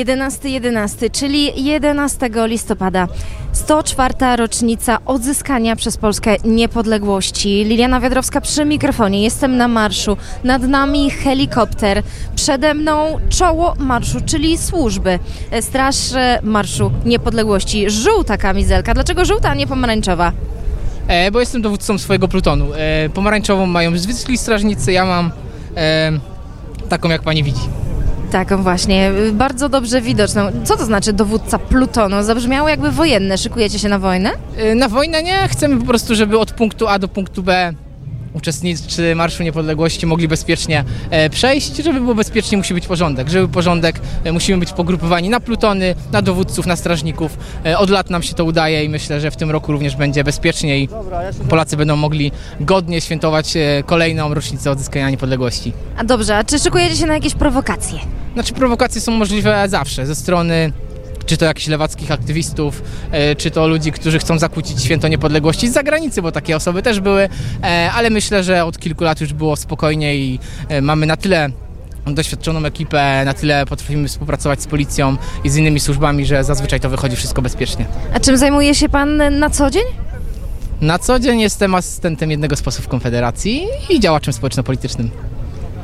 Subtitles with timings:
[0.00, 3.08] 11.11, czyli 11 listopada.
[3.52, 4.14] 104.
[4.36, 7.64] rocznica odzyskania przez Polskę niepodległości.
[7.64, 9.22] Liliana Wiadrowska przy mikrofonie.
[9.22, 10.16] Jestem na marszu.
[10.44, 12.02] Nad nami helikopter.
[12.34, 15.18] Przede mną czoło marszu, czyli służby.
[15.60, 15.96] Straż
[16.42, 17.90] Marszu Niepodległości.
[17.90, 18.94] Żółta kamizelka.
[18.94, 20.32] Dlaczego żółta, a nie pomarańczowa?
[21.08, 22.66] E, bo jestem dowódcą swojego plutonu.
[22.74, 25.30] E, pomarańczową mają zwykli strażnicy, ja mam
[25.76, 26.12] e,
[26.88, 27.60] taką jak pani widzi.
[28.30, 30.42] Taką właśnie, bardzo dobrze widoczną.
[30.64, 32.22] Co to znaczy dowódca plutonu?
[32.22, 33.38] Zabrzmiało jakby wojenne.
[33.38, 34.32] Szykujecie się na wojnę?
[34.56, 37.72] E, na wojnę nie, chcemy po prostu, żeby od punktu A do punktu B
[38.36, 41.76] uczestnicy Marszu Niepodległości mogli bezpiecznie e, przejść.
[41.76, 43.28] Żeby było bezpiecznie, musi być porządek.
[43.28, 47.38] Żeby porządek, e, musimy być pogrupowani na plutony, na dowódców, na strażników.
[47.66, 50.24] E, od lat nam się to udaje i myślę, że w tym roku również będzie
[50.24, 50.88] bezpiecznie i
[51.48, 55.72] Polacy będą mogli godnie świętować e, kolejną rocznicę odzyskania niepodległości.
[55.96, 57.98] A dobrze, a czy szykujecie się na jakieś prowokacje?
[58.34, 60.72] Znaczy prowokacje są możliwe zawsze ze strony
[61.26, 65.72] czy to jakichś lewackich aktywistów, e, czy to ludzi, którzy chcą zakłócić święto niepodległości z
[65.72, 67.28] zagranicy, bo takie osoby też były,
[67.62, 70.38] e, ale myślę, że od kilku lat już było spokojnie i
[70.68, 71.50] e, mamy na tyle
[72.06, 76.90] doświadczoną ekipę, na tyle potrafimy współpracować z policją i z innymi służbami, że zazwyczaj to
[76.90, 77.86] wychodzi wszystko bezpiecznie.
[78.14, 79.84] A czym zajmuje się pan na co dzień?
[80.80, 85.10] Na co dzień jestem asystentem jednego z posłów Konfederacji i działaczem społeczno-politycznym.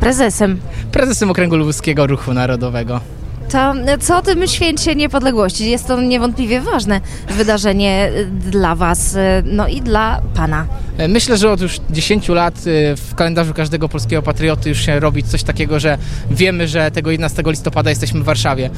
[0.01, 0.61] Prezesem.
[0.93, 3.01] Prezesem Okręgu Lubuskiego Ruchu Narodowego.
[3.53, 5.71] To co o tym święcie niepodległości?
[5.71, 10.67] Jest to niewątpliwie ważne wydarzenie dla Was, no i dla Pana.
[11.09, 15.23] Myślę, że od już 10 lat y, w kalendarzu każdego polskiego patrioty już się robi
[15.23, 15.99] coś takiego, że
[16.31, 18.71] wiemy, że tego 11 listopada jesteśmy w Warszawie.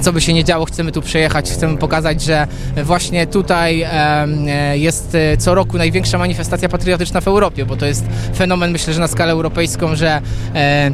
[0.00, 2.46] Co by się nie działo, chcemy tu przyjechać, chcemy pokazać, że
[2.84, 8.04] właśnie tutaj e, jest e, co roku największa manifestacja patriotyczna w Europie, bo to jest
[8.36, 10.20] fenomen, myślę, że na skalę europejską, że
[10.54, 10.90] e,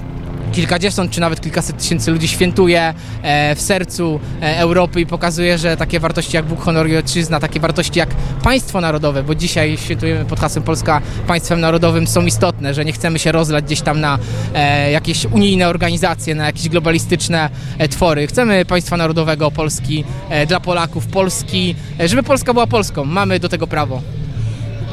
[0.54, 5.76] kilkadziesiąt czy nawet kilkaset tysięcy ludzi świętuje e, w sercu e, Europy i pokazuje, że
[5.76, 8.08] takie wartości jak Bóg, honor i ojczyzna, takie wartości jak
[8.42, 13.18] państwo narodowe, bo dzisiaj świętujemy pod hasłem Polska państwem narodowym są istotne, że nie chcemy
[13.18, 14.18] się rozlać gdzieś tam na
[14.54, 17.50] e, jakieś unijne organizacje, na jakieś globalistyczne
[17.90, 18.26] twory.
[18.26, 20.04] Chcemy państwa narodowego Polski
[20.48, 23.04] dla Polaków, Polski, żeby Polska była Polską.
[23.04, 24.13] Mamy do tego prawo.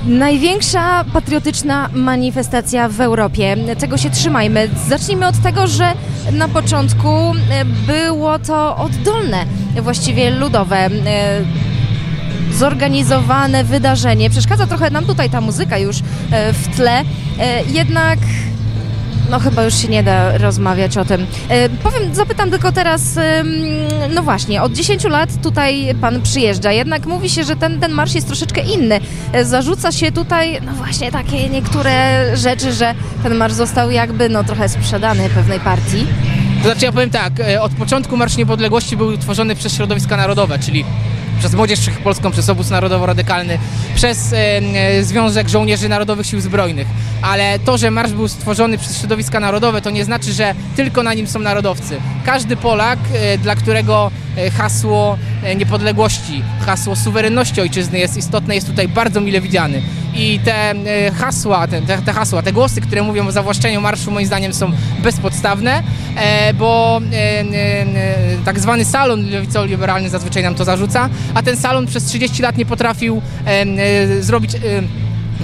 [0.05, 3.57] Największa patriotyczna manifestacja w Europie.
[3.79, 4.69] Czego się trzymajmy?
[4.89, 5.93] Zacznijmy od tego, że
[6.31, 9.45] na początku e, było to oddolne,
[9.81, 10.77] właściwie ludowe.
[10.77, 10.89] e,
[12.53, 14.29] Zorganizowane wydarzenie.
[14.29, 15.99] Przeszkadza trochę nam tutaj ta muzyka już
[16.31, 17.03] e, w tle,
[17.73, 18.19] jednak
[19.31, 21.25] no chyba już się nie da rozmawiać o tym.
[21.49, 23.63] E, powiem, zapytam tylko teraz, ym,
[24.13, 28.13] no właśnie, od 10 lat tutaj pan przyjeżdża, jednak mówi się, że ten, ten marsz
[28.13, 28.99] jest troszeczkę inny.
[29.33, 32.93] E, zarzuca się tutaj, no właśnie, takie niektóre rzeczy, że
[33.23, 36.07] ten marsz został jakby, no trochę sprzedany pewnej partii.
[36.63, 40.59] To znaczy ja powiem tak, e, od początku Marsz Niepodległości był tworzony przez środowiska narodowe,
[40.59, 40.85] czyli
[41.41, 43.57] przez Młodzież Wszechpolską, przez Obóz Narodowo-Radykalny,
[43.95, 46.87] przez e, Związek Żołnierzy Narodowych Sił Zbrojnych.
[47.21, 51.13] Ale to, że marsz był stworzony przez środowiska narodowe, to nie znaczy, że tylko na
[51.13, 51.97] nim są narodowcy.
[52.25, 55.17] Każdy Polak, e, dla którego e, hasło
[55.55, 59.81] niepodległości, hasło suwerenności ojczyzny jest istotne, jest tutaj bardzo mile widziany.
[60.15, 60.75] I te
[61.19, 64.71] hasła, te, te, hasła, te głosy, które mówią o zawłaszczeniu marszu, moim zdaniem są
[65.03, 65.83] bezpodstawne,
[66.53, 71.87] bo e, e, e, tak zwany salon lewicowo-liberalny zazwyczaj nam to zarzuca, a ten salon
[71.87, 74.51] przez 30 lat nie potrafił e, zrobić...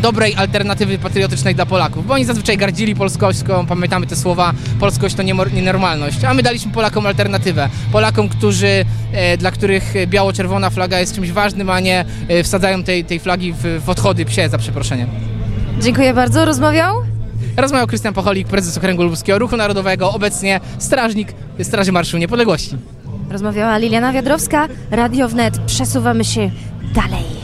[0.01, 5.23] Dobrej alternatywy patriotycznej dla Polaków, bo oni zazwyczaj gardzili polskością, pamiętamy te słowa, polskość to
[5.53, 7.69] nienormalność, a my daliśmy Polakom alternatywę.
[7.91, 8.85] Polakom, którzy,
[9.37, 12.05] dla których biało-czerwona flaga jest czymś ważnym, a nie
[12.43, 15.09] wsadzają tej, tej flagi w, w odchody psie, za przeproszeniem.
[15.81, 16.45] Dziękuję bardzo.
[16.45, 17.16] Rozmawiał?
[17.57, 22.77] Rozmawiał Krystian Pocholik, prezes Okręgu Lubuskiego Ruchu Narodowego, obecnie strażnik Straży Marszu Niepodległości.
[23.29, 25.59] Rozmawiała Liliana Wiadrowska, Radio Wnet.
[25.59, 26.51] Przesuwamy się
[26.95, 27.36] dalej.